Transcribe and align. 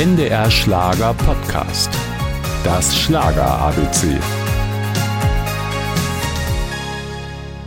NDR 0.00 0.50
Schlager 0.50 1.12
Podcast. 1.12 1.90
Das 2.64 2.98
Schlager 2.98 3.44
ABC. 3.44 4.18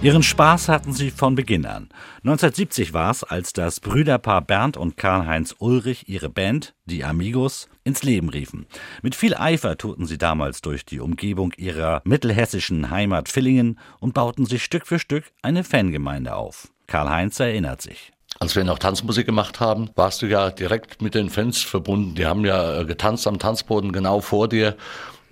Ihren 0.02 0.24
Spaß 0.24 0.68
hatten 0.68 0.94
sie 0.94 1.12
von 1.12 1.36
Beginn 1.36 1.68
an. 1.68 1.90
1970 2.24 2.92
war 2.92 3.12
es, 3.12 3.24
als 3.24 3.54
das 3.54 3.80
Brüderpaar 3.80 4.42
Bernd 4.42 4.78
und 4.78 4.98
Karl-Heinz 4.98 5.54
Ulrich 5.60 6.10
ihre 6.10 6.32
Band, 6.32 6.74
die 6.86 7.04
Amigos, 7.04 7.70
ins 7.84 8.02
Leben 8.02 8.30
riefen. 8.30 8.66
Mit 9.04 9.14
viel 9.14 9.36
Eifer 9.36 9.78
tourten 9.78 10.08
sie 10.08 10.18
damals 10.18 10.62
durch 10.62 10.86
die 10.88 11.02
Umgebung 11.02 11.54
ihrer 11.58 12.02
mittelhessischen 12.04 12.90
Heimat 12.90 13.30
Villingen 13.30 13.78
und 14.00 14.16
bauten 14.16 14.48
sich 14.48 14.64
Stück 14.64 14.88
für 14.88 14.98
Stück 14.98 15.26
eine 15.44 15.64
Fangemeinde 15.64 16.34
auf. 16.34 16.70
Karl-Heinz 16.88 17.40
erinnert 17.40 17.84
sich. 17.84 18.13
Als 18.40 18.56
wir 18.56 18.64
noch 18.64 18.80
Tanzmusik 18.80 19.26
gemacht 19.26 19.60
haben, 19.60 19.90
warst 19.96 20.22
du 20.22 20.26
ja 20.26 20.50
direkt 20.50 21.02
mit 21.02 21.16
den 21.16 21.30
Fans 21.30 21.62
verbunden. 21.62 22.16
Die 22.16 22.26
haben 22.26 22.46
ja 22.46 22.82
äh, 22.82 22.86
getanzt 22.86 23.28
am 23.28 23.40
Tanzboden 23.40 23.92
genau 23.92 24.22
vor 24.22 24.50
dir. 24.50 24.76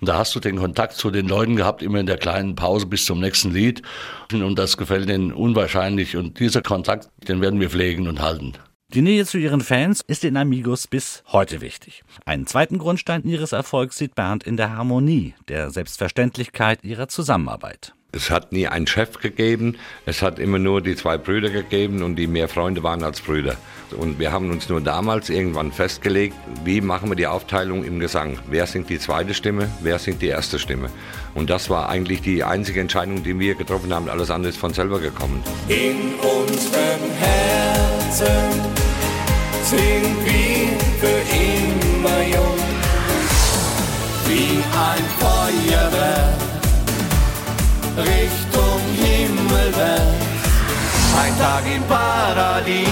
Und 0.00 0.08
da 0.08 0.16
hast 0.16 0.34
du 0.34 0.40
den 0.40 0.56
Kontakt 0.56 0.94
zu 0.94 1.10
den 1.10 1.28
Leuten 1.28 1.54
gehabt, 1.54 1.82
immer 1.82 2.00
in 2.00 2.06
der 2.06 2.16
kleinen 2.16 2.56
Pause 2.56 2.86
bis 2.86 3.04
zum 3.04 3.20
nächsten 3.20 3.52
Lied. 3.52 3.82
Und 4.32 4.58
das 4.58 4.76
gefällt 4.76 5.08
ihnen 5.08 5.32
unwahrscheinlich. 5.32 6.16
Und 6.16 6.40
dieser 6.40 6.62
Kontakt, 6.62 7.08
den 7.28 7.40
werden 7.40 7.60
wir 7.60 7.70
pflegen 7.70 8.08
und 8.08 8.20
halten. 8.20 8.54
Die 8.94 9.00
Nähe 9.00 9.24
zu 9.24 9.38
ihren 9.38 9.60
Fans 9.62 10.02
ist 10.06 10.22
den 10.22 10.36
Amigos 10.36 10.86
bis 10.86 11.22
heute 11.32 11.60
wichtig. 11.60 12.02
Einen 12.26 12.46
zweiten 12.46 12.78
Grundstein 12.78 13.24
ihres 13.24 13.52
Erfolgs 13.52 13.96
sieht 13.96 14.14
Bernd 14.14 14.44
in 14.44 14.56
der 14.56 14.76
Harmonie, 14.76 15.34
der 15.48 15.70
Selbstverständlichkeit 15.70 16.84
ihrer 16.84 17.08
Zusammenarbeit. 17.08 17.94
Es 18.14 18.28
hat 18.28 18.52
nie 18.52 18.68
einen 18.68 18.86
Chef 18.86 19.20
gegeben, 19.20 19.78
es 20.04 20.20
hat 20.20 20.38
immer 20.38 20.58
nur 20.58 20.82
die 20.82 20.96
zwei 20.96 21.16
Brüder 21.16 21.48
gegeben 21.48 22.02
und 22.02 22.16
die 22.16 22.26
mehr 22.26 22.46
Freunde 22.46 22.82
waren 22.82 23.02
als 23.02 23.22
Brüder. 23.22 23.56
Und 23.96 24.18
wir 24.18 24.32
haben 24.32 24.50
uns 24.50 24.68
nur 24.68 24.82
damals 24.82 25.30
irgendwann 25.30 25.72
festgelegt, 25.72 26.36
wie 26.62 26.82
machen 26.82 27.08
wir 27.08 27.16
die 27.16 27.26
Aufteilung 27.26 27.84
im 27.84 28.00
Gesang. 28.00 28.38
Wer 28.50 28.66
singt 28.66 28.90
die 28.90 28.98
zweite 28.98 29.32
Stimme, 29.32 29.70
wer 29.80 29.98
singt 29.98 30.20
die 30.20 30.26
erste 30.26 30.58
Stimme. 30.58 30.90
Und 31.34 31.48
das 31.48 31.70
war 31.70 31.88
eigentlich 31.88 32.20
die 32.20 32.44
einzige 32.44 32.80
Entscheidung, 32.80 33.22
die 33.22 33.38
wir 33.38 33.54
getroffen 33.54 33.94
haben. 33.94 34.10
Alles 34.10 34.30
andere 34.30 34.50
ist 34.50 34.58
von 34.58 34.74
selber 34.74 35.00
gekommen. 35.00 35.42
In 35.68 36.12
unseren 36.16 37.10
Herzen 37.18 38.60
sind 39.64 40.16
wir 40.26 40.78
für 41.00 41.22
immer 41.34 42.22
jung, 42.24 42.58
wie 44.26 44.62
ein 44.76 45.04
Feuerwerk 45.18 46.01
Richtung 48.02 48.80
Himmelwärts. 48.96 50.12
Ein 51.16 51.38
Tag 51.38 51.62
im 51.74 51.82
Paradies 51.84 52.86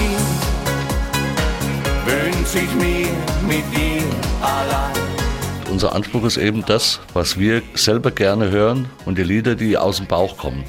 wünsch 2.05 2.55
ich 2.55 2.73
mir 2.75 3.07
mit 3.47 3.65
dir 3.75 4.03
allein. 4.41 4.93
Unser 5.69 5.95
Anspruch 5.95 6.25
ist 6.25 6.37
eben 6.37 6.65
das, 6.65 6.99
was 7.13 7.39
wir 7.39 7.61
selber 7.75 8.11
gerne 8.11 8.51
hören 8.51 8.89
und 9.05 9.17
die 9.17 9.23
Lieder, 9.23 9.55
die 9.55 9.77
aus 9.77 9.97
dem 9.97 10.07
Bauch 10.07 10.37
kommen. 10.37 10.63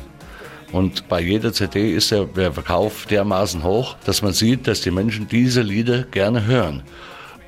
Und 0.71 1.09
bei 1.09 1.21
jeder 1.21 1.53
CD 1.53 1.93
ist 1.95 2.11
der 2.11 2.53
Verkauf 2.53 3.07
dermaßen 3.07 3.63
hoch, 3.63 3.97
dass 4.05 4.23
man 4.23 4.33
sieht, 4.33 4.67
dass 4.67 4.81
die 4.81 4.91
Menschen 4.91 5.29
diese 5.29 5.61
Lieder 5.61 6.05
gerne 6.05 6.47
hören. 6.47 6.83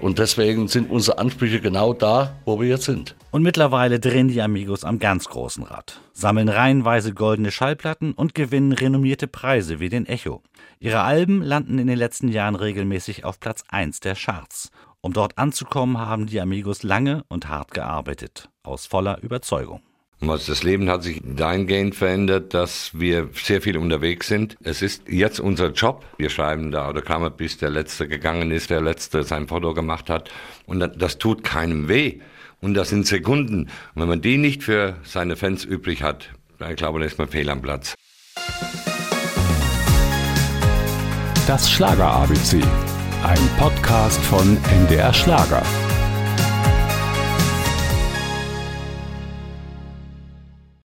Und 0.05 0.19
deswegen 0.19 0.69
sind 0.69 0.91
unsere 0.91 1.17
Ansprüche 1.17 1.63
genau 1.63 1.95
da, 1.95 2.37
wo 2.45 2.61
wir 2.61 2.69
jetzt 2.69 2.85
sind. 2.85 3.17
Und 3.31 3.43
mittlerweile 3.43 3.99
drehen 3.99 4.29
die 4.29 4.43
Amigos 4.43 4.85
am 4.85 4.99
ganz 4.99 5.31
großen 5.31 5.65
Rad, 5.65 5.99
sammeln 6.13 6.51
reihenweise 6.51 7.15
goldene 7.15 7.51
Schallplatten 7.51 8.13
und 8.13 8.35
gewinnen 8.35 8.73
renommierte 8.73 9.29
Preise 9.29 9.81
wie 9.81 9.89
den 9.89 10.05
Echo. 10.05 10.43
Ihre 10.79 11.01
Alben 11.01 11.41
landen 11.41 11.79
in 11.79 11.87
den 11.87 11.97
letzten 11.97 12.29
Jahren 12.29 12.55
regelmäßig 12.55 13.25
auf 13.25 13.41
Platz 13.41 13.65
1 13.69 14.01
der 14.01 14.15
Charts. 14.15 14.71
Um 15.01 15.15
dort 15.15 15.39
anzukommen, 15.39 15.97
haben 15.97 16.27
die 16.27 16.43
Amigos 16.43 16.83
lange 16.83 17.25
und 17.29 17.49
hart 17.49 17.71
gearbeitet, 17.71 18.51
aus 18.63 18.85
voller 18.85 19.23
Überzeugung. 19.23 19.81
Das 20.21 20.63
Leben 20.63 20.89
hat 20.89 21.03
sich 21.03 21.21
dahingehend 21.23 21.95
verändert, 21.95 22.55
dass 22.55 22.93
wir 22.95 23.29
sehr 23.35 23.61
viel 23.61 23.77
unterwegs 23.77 24.27
sind. 24.27 24.57
Es 24.63 24.81
ist 24.81 25.09
jetzt 25.09 25.39
unser 25.39 25.71
Job. 25.73 26.05
Wir 26.17 26.31
schreiben 26.31 26.71
da 26.71 26.87
Autogramme, 26.87 27.31
bis 27.31 27.59
der 27.59 27.71
Letzte 27.71 28.09
gegangen 28.09 28.51
ist, 28.51 28.71
der 28.71 28.81
Letzte 28.81 29.23
sein 29.23 29.49
Foto 29.49 29.75
gemacht 29.75 30.09
hat. 30.09 30.31
Und 30.67 30.81
das 30.97 31.19
tut 31.19 31.45
keinem 31.45 31.89
weh. 31.89 32.21
Und 32.61 32.75
das 32.75 32.89
sind 32.89 33.07
Sekunden. 33.07 33.65
Und 33.95 34.01
wenn 34.01 34.09
man 34.09 34.23
die 34.23 34.39
nicht 34.39 34.63
für 34.63 34.97
seine 35.03 35.37
Fans 35.37 35.65
übrig 35.65 36.03
hat, 36.03 36.31
ich 36.71 36.77
glaube, 36.77 37.01
dann 37.01 37.09
ist 37.09 37.19
man 37.19 37.29
fehl 37.29 37.51
am 37.51 37.61
Platz. 37.61 37.95
Das 41.47 41.71
Schlager 41.71 42.07
ABC. 42.07 42.63
Ein 43.23 43.51
Podcast 43.59 44.21
von 44.23 44.57
NDR 44.71 45.13
Schlager. 45.13 45.63